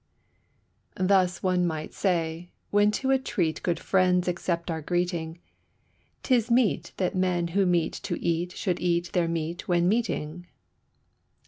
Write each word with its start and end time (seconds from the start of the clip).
Thus, 0.97 1.43
one 1.43 1.67
might 1.67 1.93
say, 1.93 2.49
when 2.71 2.89
to 2.89 3.11
a 3.11 3.19
treat 3.19 3.61
good 3.61 3.79
friends 3.79 4.27
accept 4.27 4.71
our 4.71 4.81
greeting, 4.81 5.37
'Tis 6.23 6.49
meet 6.49 6.91
that 6.97 7.13
men 7.13 7.49
who 7.49 7.67
meet 7.67 7.93
to 8.01 8.19
eat 8.19 8.53
should 8.53 8.79
eat 8.79 9.11
their 9.11 9.27
meat 9.27 9.67
when 9.67 9.87
meeting. 9.87 10.47